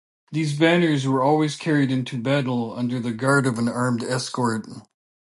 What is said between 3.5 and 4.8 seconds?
an armed escort.